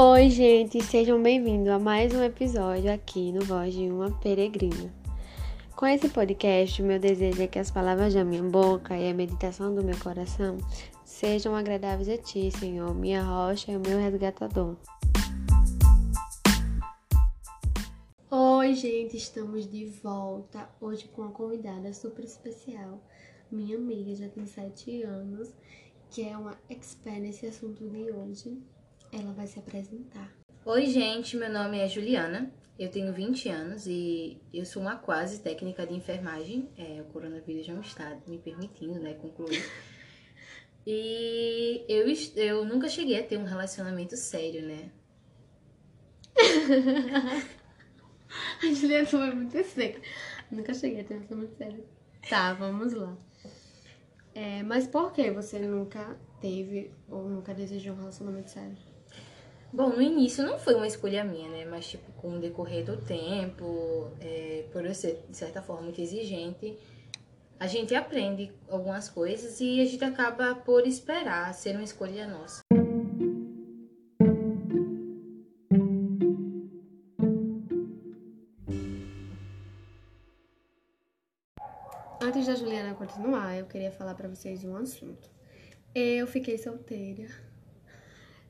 Oi, 0.00 0.30
gente, 0.30 0.80
sejam 0.80 1.20
bem-vindos 1.20 1.66
a 1.66 1.76
mais 1.76 2.14
um 2.14 2.22
episódio 2.22 2.92
aqui 2.92 3.32
no 3.32 3.44
Voz 3.44 3.74
de 3.74 3.90
uma 3.90 4.16
Peregrina. 4.20 4.94
Com 5.74 5.86
esse 5.86 6.08
podcast, 6.08 6.80
meu 6.84 7.00
desejo 7.00 7.42
é 7.42 7.48
que 7.48 7.58
as 7.58 7.68
palavras 7.68 8.14
da 8.14 8.24
minha 8.24 8.44
boca 8.44 8.96
e 8.96 9.10
a 9.10 9.12
meditação 9.12 9.74
do 9.74 9.82
meu 9.82 9.98
coração 9.98 10.56
sejam 11.04 11.52
agradáveis 11.56 12.08
a 12.08 12.16
Ti, 12.16 12.48
Senhor, 12.52 12.94
minha 12.94 13.24
rocha 13.24 13.72
e 13.72 13.76
o 13.76 13.80
meu 13.80 13.98
resgatador. 13.98 14.76
Oi, 18.30 18.74
gente, 18.74 19.16
estamos 19.16 19.68
de 19.68 19.84
volta 19.84 20.70
hoje 20.80 21.08
com 21.08 21.22
uma 21.22 21.32
convidada 21.32 21.92
super 21.92 22.24
especial, 22.24 23.02
minha 23.50 23.76
amiga, 23.76 24.14
já 24.14 24.28
tem 24.28 24.46
7 24.46 25.02
anos, 25.02 25.52
que 26.08 26.22
é 26.22 26.38
uma 26.38 26.56
expert 26.70 27.18
nesse 27.18 27.46
assunto 27.46 27.84
de 27.88 28.12
hoje. 28.12 28.62
Ela 29.12 29.32
vai 29.32 29.46
se 29.46 29.58
apresentar. 29.58 30.30
Oi, 30.64 30.86
gente, 30.86 31.36
meu 31.36 31.50
nome 31.50 31.78
é 31.78 31.88
Juliana, 31.88 32.52
eu 32.78 32.90
tenho 32.90 33.12
20 33.12 33.48
anos 33.48 33.86
e 33.86 34.38
eu 34.52 34.66
sou 34.66 34.82
uma 34.82 34.96
quase 34.96 35.40
técnica 35.40 35.86
de 35.86 35.94
enfermagem. 35.94 36.68
É, 36.76 37.00
o 37.00 37.04
coronavírus 37.06 37.66
já 37.66 37.72
não 37.72 37.80
está 37.80 38.18
me 38.26 38.38
permitindo, 38.38 39.00
né, 39.00 39.14
concluir. 39.14 39.64
E 40.90 41.84
eu, 41.86 42.06
eu 42.36 42.64
nunca 42.64 42.88
cheguei 42.88 43.20
a 43.20 43.22
ter 43.22 43.36
um 43.36 43.44
relacionamento 43.44 44.16
sério, 44.16 44.66
né? 44.66 44.90
a 48.62 48.72
Juliana 48.72 49.06
foi 49.06 49.34
muito 49.34 49.62
seca. 49.64 50.00
Nunca 50.50 50.72
cheguei 50.72 51.02
a 51.02 51.04
ter 51.04 51.16
um 51.16 51.18
relacionamento 51.18 51.56
sério. 51.58 51.84
Tá, 52.26 52.54
vamos 52.54 52.94
lá. 52.94 53.18
É, 54.34 54.62
mas 54.62 54.86
por 54.86 55.12
que 55.12 55.30
você 55.30 55.58
nunca 55.58 56.18
teve 56.40 56.90
ou 57.06 57.28
nunca 57.28 57.52
desejou 57.52 57.92
um 57.92 57.98
relacionamento 57.98 58.50
sério? 58.50 58.87
Bom, 59.70 59.90
no 59.90 60.00
início 60.00 60.42
não 60.46 60.58
foi 60.58 60.74
uma 60.74 60.86
escolha 60.86 61.22
minha, 61.22 61.46
né? 61.50 61.66
Mas, 61.66 61.86
tipo, 61.86 62.10
com 62.12 62.36
o 62.36 62.40
decorrer 62.40 62.86
do 62.86 62.96
tempo, 62.96 64.10
é, 64.18 64.64
por 64.72 64.82
eu 64.84 64.94
ser, 64.94 65.22
de 65.28 65.36
certa 65.36 65.60
forma, 65.60 65.82
muito 65.82 66.00
exigente, 66.00 66.74
a 67.60 67.66
gente 67.66 67.94
aprende 67.94 68.50
algumas 68.70 69.10
coisas 69.10 69.60
e 69.60 69.78
a 69.82 69.84
gente 69.84 70.02
acaba 70.02 70.54
por 70.54 70.86
esperar 70.86 71.52
ser 71.52 71.74
uma 71.74 71.84
escolha 71.84 72.26
nossa. 72.26 72.62
Antes 82.22 82.46
da 82.46 82.54
Juliana 82.54 82.94
continuar, 82.94 83.58
eu 83.58 83.66
queria 83.66 83.92
falar 83.92 84.14
para 84.14 84.28
vocês 84.28 84.64
um 84.64 84.74
assunto. 84.76 85.28
Eu 85.94 86.26
fiquei 86.26 86.56
solteira 86.56 87.28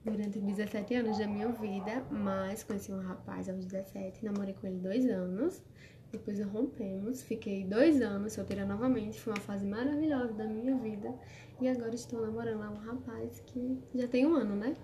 durante 0.04 0.38
17 0.38 0.94
anos 0.94 1.18
da 1.18 1.26
minha 1.26 1.48
vida, 1.48 2.04
mas 2.10 2.62
conheci 2.62 2.92
um 2.92 3.00
rapaz 3.00 3.48
aos 3.48 3.64
17, 3.64 4.24
namorei 4.24 4.54
com 4.54 4.66
ele 4.66 4.78
dois 4.78 5.08
anos, 5.08 5.62
depois 6.10 6.40
rompemos, 6.40 7.22
fiquei 7.22 7.64
dois 7.64 8.00
anos 8.00 8.32
solteira 8.32 8.64
novamente, 8.64 9.20
foi 9.20 9.32
uma 9.34 9.40
fase 9.40 9.66
maravilhosa 9.66 10.32
da 10.32 10.44
minha 10.44 10.76
vida, 10.76 11.14
e 11.60 11.68
agora 11.68 11.94
estou 11.94 12.22
namorando 12.22 12.60
um 12.60 12.76
rapaz 12.76 13.40
que 13.46 13.78
já 13.94 14.08
tem 14.08 14.26
um 14.26 14.34
ano, 14.34 14.56
né? 14.56 14.74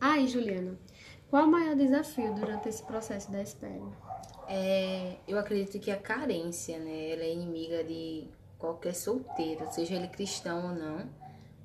Aí, 0.00 0.28
Juliana, 0.28 0.76
qual 1.32 1.46
o 1.46 1.50
maior 1.50 1.74
desafio 1.74 2.34
durante 2.34 2.68
esse 2.68 2.82
processo 2.82 3.32
da 3.32 3.40
espera? 3.40 3.80
É, 4.46 5.16
eu 5.26 5.38
acredito 5.38 5.80
que 5.80 5.90
a 5.90 5.96
carência, 5.96 6.78
né, 6.78 7.08
ela 7.12 7.22
é 7.22 7.32
inimiga 7.32 7.82
de 7.82 8.28
qualquer 8.58 8.94
solteiro, 8.94 9.66
seja 9.72 9.94
ele 9.94 10.08
cristão 10.08 10.66
ou 10.66 10.74
não. 10.74 11.08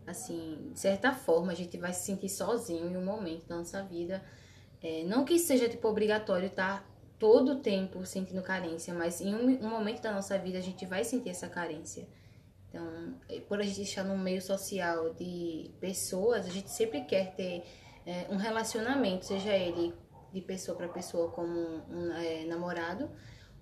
Assim, 0.07 0.69
de 0.71 0.79
certa 0.79 1.11
forma, 1.11 1.51
a 1.51 1.55
gente 1.55 1.77
vai 1.77 1.91
se 1.91 2.05
sentir 2.05 2.29
sozinho 2.29 2.89
em 2.89 2.95
um 2.95 3.03
momento 3.03 3.45
da 3.45 3.57
nossa 3.57 3.83
vida. 3.83 4.23
É, 4.81 5.03
não 5.03 5.25
que 5.25 5.37
seja, 5.37 5.67
tipo, 5.67 5.85
obrigatório 5.89 6.47
estar 6.47 6.83
tá 6.83 6.87
todo 7.19 7.55
o 7.55 7.59
tempo 7.59 8.05
sentindo 8.05 8.41
carência, 8.41 8.93
mas 8.93 9.19
em 9.19 9.35
um, 9.35 9.65
um 9.65 9.69
momento 9.69 10.01
da 10.01 10.13
nossa 10.13 10.37
vida 10.39 10.59
a 10.59 10.61
gente 10.61 10.85
vai 10.85 11.03
sentir 11.03 11.31
essa 11.31 11.49
carência. 11.49 12.07
Então, 12.69 13.19
é, 13.27 13.41
por 13.41 13.59
a 13.59 13.63
gente 13.63 13.81
estar 13.81 14.05
no 14.05 14.17
meio 14.17 14.41
social 14.41 15.13
de 15.13 15.71
pessoas, 15.81 16.45
a 16.45 16.49
gente 16.49 16.71
sempre 16.71 17.01
quer 17.01 17.35
ter 17.35 17.65
é, 18.07 18.25
um 18.29 18.37
relacionamento, 18.37 19.25
seja 19.25 19.53
ele 19.53 19.93
de 20.31 20.39
pessoa 20.39 20.77
para 20.77 20.87
pessoa 20.87 21.29
como 21.29 21.83
um 21.89 22.11
é, 22.13 22.45
namorado 22.45 23.09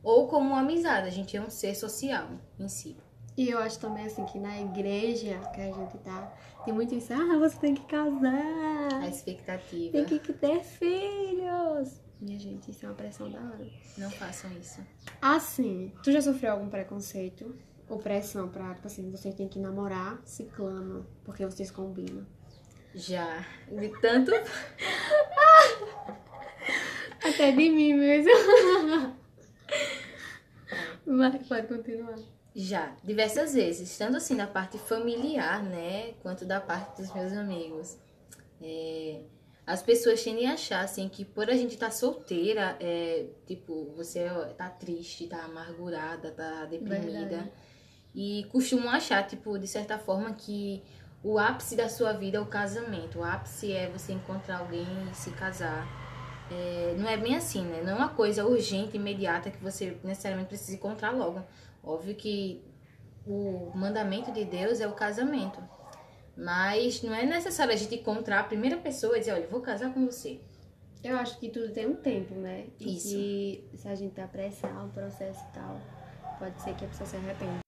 ou 0.04 0.28
como 0.28 0.52
uma 0.52 0.60
amizade. 0.60 1.08
A 1.08 1.12
gente 1.12 1.36
é 1.36 1.42
um 1.42 1.50
ser 1.50 1.74
social 1.74 2.30
em 2.60 2.70
si. 2.70 2.96
E 3.36 3.50
eu 3.50 3.58
acho 3.58 3.80
também 3.80 4.06
assim 4.06 4.24
que 4.26 4.40
na 4.40 4.62
igreja 4.62 5.40
que 5.54 5.60
a 5.60 5.72
gente 5.72 5.98
tá, 5.98 6.32
tem 6.64 6.74
muito 6.74 6.94
isso, 6.94 7.12
ah, 7.12 7.38
você 7.40 7.58
tem 7.58 7.74
que 7.74 7.86
casar. 7.86 8.94
A 9.02 9.08
expectativa. 9.10 9.92
Tem 9.92 10.06
que 10.06 10.32
ter 10.32 10.64
filhos. 10.64 12.00
Minha 12.22 12.40
gente, 12.40 12.72
isso 12.72 12.86
é 12.86 12.90
uma 12.90 12.96
pressão 12.96 13.30
da 13.30 13.40
hora. 13.40 13.68
Não 13.98 14.10
façam 14.12 14.50
isso. 14.54 14.80
Assim, 15.22 15.92
tu 16.02 16.12
já 16.12 16.22
sofreu 16.22 16.54
algum 16.54 16.70
preconceito 16.70 17.54
ou 17.90 17.98
pressão 17.98 18.48
pra, 18.48 18.74
tipo 18.74 18.88
assim, 18.88 19.12
você 19.12 19.32
tem 19.32 19.48
que 19.48 19.60
namorar 19.60 20.22
ciclano 20.24 21.06
porque 21.24 21.46
vocês 21.46 21.70
combinam? 21.70 22.26
Já. 22.96 23.46
De 23.70 23.90
tanto. 24.00 24.32
Até 27.22 27.52
de 27.52 27.70
mim 27.70 27.94
mesmo. 27.94 28.32
Mas 31.06 31.48
pode 31.48 31.68
continuar. 31.68 32.18
Já, 32.56 32.96
diversas 33.04 33.54
vezes, 33.54 33.98
tanto 33.98 34.16
assim 34.16 34.38
da 34.38 34.48
parte 34.48 34.78
familiar, 34.78 35.62
né, 35.62 36.14
quanto 36.22 36.46
da 36.46 36.62
parte 36.62 37.02
dos 37.02 37.14
meus 37.14 37.34
amigos. 37.34 37.98
É, 38.62 39.24
as 39.68 39.82
pessoas 39.82 40.24
tendem 40.24 40.48
a 40.48 40.54
achar, 40.54 40.82
assim, 40.82 41.10
que 41.10 41.26
por 41.26 41.50
a 41.50 41.54
gente 41.54 41.74
estar 41.74 41.88
tá 41.88 41.92
solteira, 41.92 42.78
é, 42.80 43.26
tipo, 43.46 43.92
você 43.98 44.30
tá 44.58 44.70
triste, 44.70 45.28
tá 45.28 45.44
amargurada, 45.44 46.32
tá 46.32 46.64
deprimida. 46.66 47.28
Verdade. 47.28 47.52
E 48.16 48.46
costumam 48.50 48.90
achar, 48.90 49.28
tipo, 49.28 49.60
de 49.60 49.68
certa 49.68 50.00
forma, 50.00 50.32
que 50.34 50.82
o 51.26 51.40
ápice 51.40 51.76
da 51.76 51.90
sua 51.90 52.14
vida 52.14 52.38
é 52.38 52.40
o 52.40 52.46
casamento. 52.46 53.18
O 53.18 53.24
ápice 53.24 53.74
é 53.74 53.90
você 53.90 54.14
encontrar 54.14 54.60
alguém 54.60 54.86
e 55.12 55.16
se 55.16 55.32
casar. 55.32 55.88
É, 56.52 56.96
não 57.00 57.10
é 57.10 57.18
bem 57.18 57.36
assim, 57.36 57.66
né? 57.66 57.82
Não 57.82 57.94
é 57.94 57.96
uma 57.96 58.10
coisa 58.10 58.46
urgente, 58.46 58.96
imediata, 58.96 59.50
que 59.50 59.58
você 59.58 59.98
necessariamente 60.04 60.50
precisa 60.50 60.76
encontrar 60.76 61.10
logo. 61.10 61.42
Óbvio 61.84 62.14
que 62.14 62.64
o 63.26 63.72
mandamento 63.74 64.32
de 64.32 64.46
Deus 64.46 64.80
é 64.80 64.88
o 64.88 64.92
casamento. 64.92 65.60
Mas 66.38 67.02
não 67.02 67.16
é 67.16 67.26
necessário 67.26 67.74
a 67.74 67.76
gente 67.76 67.96
encontrar 67.96 68.42
a 68.42 68.44
primeira 68.44 68.78
pessoa 68.78 69.18
e 69.18 69.20
dizer, 69.20 69.34
olha, 69.34 69.48
vou 69.48 69.62
casar 69.62 69.92
com 69.92 70.06
você. 70.06 70.40
Eu 71.04 71.18
acho 71.18 71.40
que 71.40 71.50
tudo 71.50 71.74
tem 71.74 71.88
um 71.88 71.96
tempo, 71.96 72.36
né? 72.36 72.68
E 72.80 72.98
Isso. 72.98 73.10
que 73.10 73.70
se 73.78 73.88
a 73.88 73.96
gente 73.96 74.22
apressar 74.22 74.86
o 74.86 74.90
processo 74.90 75.44
e 75.50 75.54
tal, 75.56 75.82
pode 76.38 76.62
ser 76.62 76.76
que 76.76 76.86
a 76.86 76.88
pessoa 76.88 77.08
se 77.08 77.16
arrependa. 77.16 77.65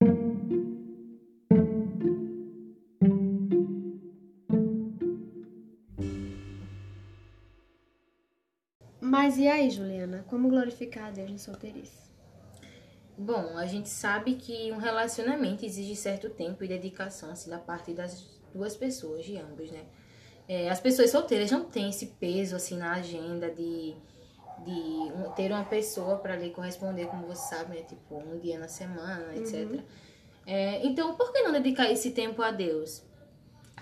Mas 9.07 9.37
e 9.37 9.47
aí, 9.47 9.69
Juliana? 9.69 10.25
Como 10.27 10.49
glorificar 10.49 11.05
a 11.05 11.11
Deus 11.11 11.31
na 11.31 11.37
solteirice? 11.37 12.07
Bom, 13.17 13.57
a 13.57 13.65
gente 13.65 13.87
sabe 13.87 14.35
que 14.35 14.71
um 14.71 14.77
relacionamento 14.77 15.65
exige 15.65 15.95
certo 15.95 16.29
tempo 16.29 16.63
e 16.63 16.67
dedicação 16.67 17.31
assim, 17.31 17.49
da 17.49 17.57
parte 17.57 17.93
das 17.93 18.27
duas 18.53 18.75
pessoas, 18.75 19.25
de 19.25 19.37
ambos, 19.37 19.71
né? 19.71 19.85
É, 20.47 20.69
as 20.69 20.79
pessoas 20.79 21.09
solteiras 21.09 21.49
não 21.49 21.65
têm 21.65 21.89
esse 21.89 22.07
peso 22.19 22.55
assim 22.55 22.77
na 22.77 22.93
agenda 22.93 23.49
de, 23.49 23.95
de 24.65 25.33
ter 25.35 25.51
uma 25.51 25.63
pessoa 25.63 26.17
para 26.17 26.35
lhe 26.35 26.49
corresponder, 26.49 27.07
como 27.07 27.27
você 27.27 27.55
sabe, 27.55 27.77
né? 27.77 27.83
Tipo, 27.83 28.17
um 28.17 28.37
dia 28.39 28.59
na 28.59 28.67
semana, 28.67 29.35
etc. 29.35 29.71
Uhum. 29.71 29.83
É, 30.45 30.85
então, 30.85 31.15
por 31.15 31.31
que 31.31 31.41
não 31.41 31.51
dedicar 31.53 31.89
esse 31.89 32.11
tempo 32.11 32.41
a 32.41 32.51
Deus? 32.51 33.03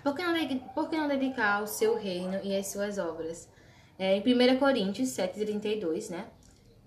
Por 0.03 0.15
que 0.15 0.23
não, 0.23 0.59
por 0.73 0.87
que 0.87 0.95
não 0.95 1.07
dedicar 1.07 1.59
ao 1.59 1.67
seu 1.67 1.97
reino 1.97 2.39
e 2.43 2.55
às 2.55 2.67
suas 2.67 2.99
obras? 2.99 3.49
É, 3.97 4.17
em 4.17 4.21
1 4.21 4.57
Coríntios 4.57 5.09
7, 5.09 5.39
32 5.39 6.09
né, 6.09 6.27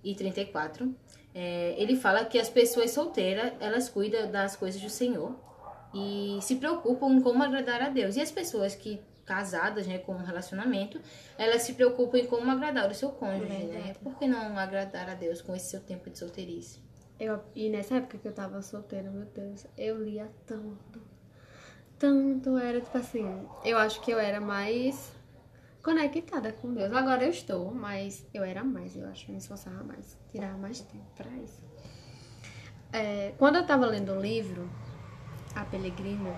e 0.04 0.14
34, 0.14 0.94
é, 1.34 1.74
ele 1.78 1.96
fala 1.96 2.24
que 2.24 2.38
as 2.38 2.50
pessoas 2.50 2.90
solteiras, 2.90 3.52
elas 3.60 3.88
cuidam 3.88 4.30
das 4.30 4.56
coisas 4.56 4.80
do 4.80 4.90
Senhor 4.90 5.34
e 5.94 6.38
se 6.42 6.56
preocupam 6.56 7.14
em 7.14 7.20
como 7.20 7.42
agradar 7.42 7.80
a 7.80 7.88
Deus. 7.88 8.16
E 8.16 8.20
as 8.20 8.30
pessoas 8.30 8.74
que 8.74 9.00
casadas, 9.24 9.86
né, 9.86 9.98
com 9.98 10.14
um 10.14 10.24
relacionamento, 10.24 10.98
elas 11.36 11.62
se 11.62 11.74
preocupam 11.74 12.18
em 12.18 12.26
como 12.26 12.50
agradar 12.50 12.90
o 12.90 12.94
seu 12.94 13.10
cônjuge, 13.10 13.66
né? 13.66 13.94
Por 14.02 14.18
que 14.18 14.26
não 14.26 14.56
agradar 14.58 15.10
a 15.10 15.14
Deus 15.14 15.42
com 15.42 15.54
esse 15.54 15.70
seu 15.70 15.80
tempo 15.80 16.08
de 16.08 16.18
solteirice? 16.18 16.80
Eu, 17.20 17.40
e 17.54 17.68
nessa 17.68 17.96
época 17.96 18.16
que 18.16 18.26
eu 18.26 18.32
tava 18.32 18.62
solteira, 18.62 19.10
meu 19.10 19.26
Deus, 19.26 19.66
eu 19.76 20.02
lia 20.02 20.30
tanto. 20.46 21.02
Tanto 21.98 22.56
era, 22.56 22.80
tipo 22.80 22.96
assim, 22.96 23.46
eu 23.64 23.76
acho 23.76 24.00
que 24.00 24.10
eu 24.10 24.18
era 24.18 24.40
mais 24.40 25.12
conectada 25.82 26.52
com 26.52 26.72
Deus. 26.74 26.92
Agora 26.92 27.24
eu 27.24 27.30
estou, 27.30 27.72
mas 27.72 28.26
eu 28.34 28.42
era 28.44 28.62
mais, 28.64 28.96
eu 28.96 29.06
acho, 29.08 29.30
me 29.30 29.38
esforçava 29.38 29.82
mais, 29.84 30.18
tirava 30.30 30.56
mais 30.58 30.80
tempo 30.80 31.06
para 31.16 31.30
isso. 31.38 31.62
é, 32.92 33.32
quando 33.38 33.56
eu 33.56 33.66
tava 33.66 33.86
lendo 33.86 34.12
o 34.12 34.20
livro, 34.20 34.68
A 35.54 35.64
Pelegrina, 35.64 36.34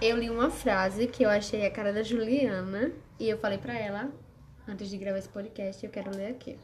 eu 0.00 0.16
li 0.18 0.28
uma 0.30 0.50
frase 0.50 1.06
que 1.06 1.22
eu 1.22 1.30
achei 1.30 1.64
a 1.66 1.70
cara 1.70 1.92
da 1.92 2.02
Juliana 2.02 2.92
e 3.18 3.28
eu 3.28 3.38
falei 3.38 3.58
pra 3.58 3.78
ela, 3.78 4.10
antes 4.68 4.88
de 4.90 4.98
gravar 4.98 5.18
esse 5.18 5.28
podcast, 5.28 5.84
eu 5.84 5.90
quero 5.90 6.14
ler 6.14 6.28
aqui. 6.32 6.58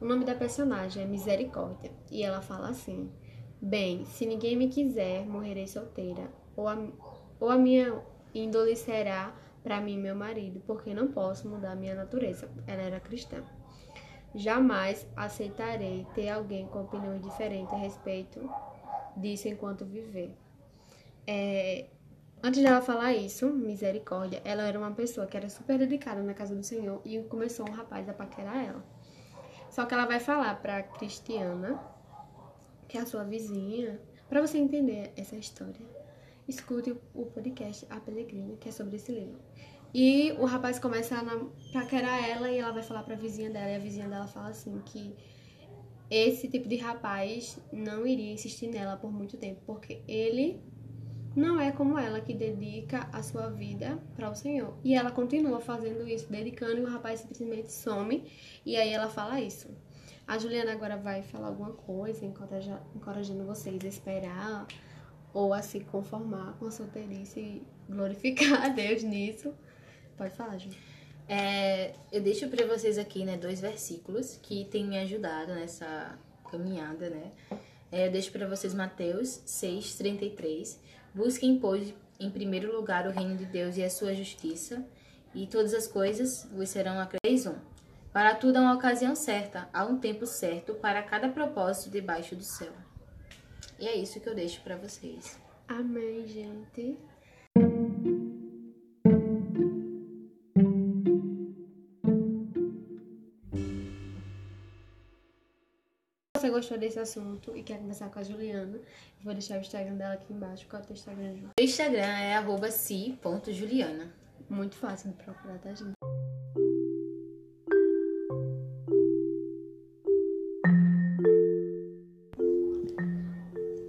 O 0.00 0.04
nome 0.04 0.24
da 0.24 0.34
personagem 0.34 1.02
é 1.02 1.06
Misericórdia 1.06 1.90
e 2.10 2.22
ela 2.22 2.40
fala 2.42 2.68
assim: 2.68 3.10
Bem, 3.60 4.04
se 4.06 4.26
ninguém 4.26 4.56
me 4.56 4.68
quiser, 4.68 5.24
morrerei 5.26 5.66
solteira, 5.66 6.30
ou 6.54 6.68
a, 6.68 6.78
ou 7.40 7.50
a 7.50 7.56
minha 7.56 7.98
índole 8.34 8.76
será 8.76 9.34
para 9.66 9.80
mim 9.80 9.98
meu 9.98 10.14
marido, 10.14 10.62
porque 10.64 10.94
não 10.94 11.08
posso 11.08 11.48
mudar 11.48 11.74
minha 11.74 11.96
natureza. 11.96 12.48
Ela 12.68 12.82
era 12.82 13.00
cristã. 13.00 13.42
Jamais 14.32 15.04
aceitarei 15.16 16.06
ter 16.14 16.28
alguém 16.28 16.68
com 16.68 16.82
opiniões 16.82 17.20
diferentes 17.20 17.72
a 17.74 17.76
respeito 17.76 18.48
disso 19.16 19.48
enquanto 19.48 19.84
viver. 19.84 20.32
É, 21.26 21.86
antes 22.40 22.60
de 22.60 22.66
ela 22.66 22.80
falar 22.80 23.12
isso, 23.14 23.52
misericórdia, 23.52 24.40
ela 24.44 24.62
era 24.62 24.78
uma 24.78 24.92
pessoa 24.92 25.26
que 25.26 25.36
era 25.36 25.50
super 25.50 25.76
dedicada 25.76 26.22
na 26.22 26.32
casa 26.32 26.54
do 26.54 26.62
Senhor 26.62 27.02
e 27.04 27.20
começou 27.24 27.68
um 27.68 27.72
rapaz 27.72 28.08
a 28.08 28.14
paquerar 28.14 28.64
ela. 28.64 28.84
Só 29.68 29.84
que 29.84 29.92
ela 29.92 30.06
vai 30.06 30.20
falar 30.20 30.62
para 30.62 30.84
Cristiana, 30.84 31.76
que 32.86 32.96
é 32.96 33.00
a 33.00 33.06
sua 33.06 33.24
vizinha, 33.24 34.00
para 34.28 34.40
você 34.40 34.58
entender 34.58 35.12
essa 35.16 35.34
história. 35.34 36.05
Escute 36.48 36.96
o 37.12 37.26
podcast 37.26 37.86
A 37.90 37.98
Pelegrina, 37.98 38.56
que 38.56 38.68
é 38.68 38.72
sobre 38.72 38.96
esse 38.96 39.10
livro. 39.10 39.38
E 39.92 40.32
o 40.38 40.44
rapaz 40.44 40.78
começa 40.78 41.16
a 41.16 41.72
paquerar 41.72 42.28
ela 42.28 42.50
e 42.50 42.58
ela 42.58 42.72
vai 42.72 42.82
falar 42.82 43.02
pra 43.02 43.16
vizinha 43.16 43.50
dela. 43.50 43.70
E 43.70 43.76
a 43.76 43.78
vizinha 43.78 44.08
dela 44.08 44.26
fala 44.26 44.48
assim 44.48 44.80
que 44.84 45.14
esse 46.08 46.48
tipo 46.48 46.68
de 46.68 46.76
rapaz 46.76 47.58
não 47.72 48.06
iria 48.06 48.32
insistir 48.32 48.68
nela 48.68 48.96
por 48.96 49.10
muito 49.10 49.36
tempo, 49.36 49.60
porque 49.66 50.02
ele 50.06 50.60
não 51.34 51.60
é 51.60 51.72
como 51.72 51.98
ela 51.98 52.20
que 52.20 52.32
dedica 52.32 53.08
a 53.12 53.22
sua 53.22 53.50
vida 53.50 53.98
para 54.14 54.30
o 54.30 54.34
Senhor. 54.34 54.74
E 54.84 54.94
ela 54.94 55.10
continua 55.10 55.60
fazendo 55.60 56.08
isso, 56.08 56.30
dedicando, 56.30 56.78
e 56.78 56.84
o 56.84 56.88
rapaz 56.88 57.20
simplesmente 57.20 57.72
some. 57.72 58.24
E 58.64 58.76
aí 58.76 58.90
ela 58.90 59.08
fala 59.08 59.40
isso. 59.40 59.68
A 60.26 60.38
Juliana 60.38 60.72
agora 60.72 60.96
vai 60.96 61.22
falar 61.22 61.48
alguma 61.48 61.72
coisa, 61.72 62.24
encorajando 62.24 63.44
vocês 63.44 63.84
a 63.84 63.88
esperar 63.88 64.66
ou 65.36 65.52
a 65.52 65.60
se 65.60 65.80
conformar 65.80 66.56
com 66.58 66.64
a 66.64 66.70
solteirice 66.70 67.38
e 67.38 67.62
glorificar 67.86 68.64
a 68.64 68.68
Deus 68.70 69.02
nisso. 69.02 69.52
Pode 70.16 70.34
falar, 70.34 70.56
Ju. 70.56 70.70
É, 71.28 71.92
eu 72.10 72.22
deixo 72.22 72.48
para 72.48 72.66
vocês 72.66 72.96
aqui, 72.96 73.22
né, 73.22 73.36
dois 73.36 73.60
versículos 73.60 74.38
que 74.42 74.64
têm 74.64 74.86
me 74.86 74.98
ajudado 74.98 75.54
nessa 75.54 76.18
caminhada, 76.50 77.10
né? 77.10 77.32
É, 77.92 78.06
eu 78.06 78.10
deixo 78.10 78.32
para 78.32 78.48
vocês 78.48 78.72
Mateus 78.72 79.42
6:33. 79.44 80.78
Busquem, 81.14 81.58
pois, 81.58 81.92
em 82.18 82.30
primeiro 82.30 82.74
lugar 82.74 83.06
o 83.06 83.10
reino 83.10 83.36
de 83.36 83.44
Deus 83.44 83.76
e 83.76 83.84
a 83.84 83.90
sua 83.90 84.14
justiça, 84.14 84.86
e 85.34 85.46
todas 85.46 85.74
as 85.74 85.86
coisas 85.86 86.48
vos 86.50 86.70
serão 86.70 86.98
acrescidas. 86.98 87.56
Para 88.10 88.34
tudo 88.34 88.56
há 88.56 88.60
uma 88.62 88.74
ocasião 88.74 89.14
certa, 89.14 89.68
há 89.70 89.84
um 89.84 89.98
tempo 89.98 90.24
certo 90.24 90.72
para 90.76 91.02
cada 91.02 91.28
propósito 91.28 91.90
debaixo 91.90 92.34
do 92.34 92.42
céu. 92.42 92.72
E 93.78 93.86
é 93.86 93.94
isso 93.94 94.20
que 94.20 94.28
eu 94.28 94.34
deixo 94.34 94.60
para 94.62 94.76
vocês. 94.76 95.38
Amém, 95.68 96.26
gente. 96.26 96.96
Se 106.36 106.40
você 106.40 106.50
gostou 106.50 106.78
desse 106.78 106.98
assunto 106.98 107.54
e 107.56 107.62
quer 107.62 107.78
conversar 107.78 108.10
com 108.10 108.18
a 108.18 108.22
Juliana, 108.22 108.78
vou 109.22 109.34
deixar 109.34 109.58
o 109.58 109.60
Instagram 109.60 109.96
dela 109.96 110.14
aqui 110.14 110.32
embaixo. 110.32 110.66
Qual 110.68 110.80
é 110.80 110.84
o 110.84 110.86
teu 110.86 110.94
Instagram, 110.94 111.34
Ju? 111.34 111.50
O 111.58 111.62
Instagram 111.62 112.00
é 112.00 112.70
si.juliana. 112.70 114.14
Muito 114.48 114.76
fácil 114.76 115.10
de 115.10 115.16
procurar, 115.16 115.58
tá, 115.58 115.74
gente? 115.74 115.95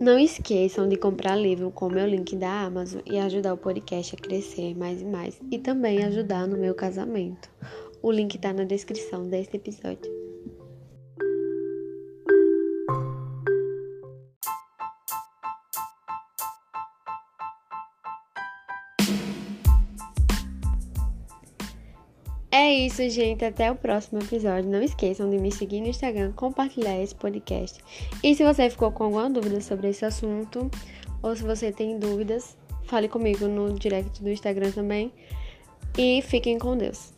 Não 0.07 0.18
esqueçam 0.18 0.88
de 0.88 0.95
comprar 0.95 1.36
livro 1.36 1.69
com 1.69 1.88
o 1.88 1.92
meu 1.92 2.07
link 2.07 2.33
da 2.38 2.62
Amazon 2.62 3.01
e 3.06 3.19
ajudar 3.19 3.54
o 3.54 3.57
podcast 3.57 4.15
a 4.15 4.18
crescer 4.18 4.74
mais 4.74 5.01
e 5.01 5.04
mais. 5.04 5.38
E 5.51 5.59
também 5.59 6.01
ajudar 6.01 6.48
no 6.48 6.56
meu 6.56 6.74
casamento. 6.74 7.50
O 8.01 8.09
link 8.09 8.36
está 8.36 8.54
na 8.54 8.63
descrição 8.63 9.27
deste 9.27 9.57
episódio. 9.57 10.17
É 22.68 22.74
isso, 22.74 23.10
gente. 23.10 23.46
Até 23.46 23.72
o 23.72 23.75
próximo 23.75 24.19
episódio. 24.19 24.69
Não 24.69 24.81
esqueçam 24.81 25.30
de 25.30 25.38
me 25.38 25.50
seguir 25.54 25.80
no 25.80 25.88
Instagram, 25.88 26.34
compartilhar 26.34 27.02
esse 27.02 27.16
podcast. 27.16 27.80
E 28.22 28.36
se 28.36 28.44
você 28.44 28.69
ficou 28.69 28.92
com 28.92 29.06
alguma 29.06 29.30
dúvida 29.30 29.62
sobre 29.62 29.88
esse 29.88 30.04
assunto, 30.04 30.69
ou 31.24 31.34
se 31.34 31.44
você 31.44 31.72
tem 31.72 31.98
dúvidas, 31.98 32.58
fale 32.84 33.08
comigo 33.08 33.48
no 33.48 33.72
direct 33.72 34.22
do 34.22 34.30
Instagram 34.30 34.72
também. 34.72 35.14
E 35.98 36.22
fiquem 36.22 36.60
com 36.60 36.75
Deus. 36.75 37.17